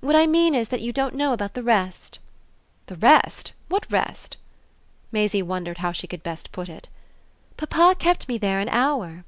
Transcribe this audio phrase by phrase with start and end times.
[0.00, 2.18] "What I mean is that you don't know about the rest."
[2.86, 3.52] "The rest?
[3.68, 4.36] What rest?"
[5.12, 6.88] Maisie wondered how she could best put it.
[7.56, 9.22] "Papa kept me there an hour."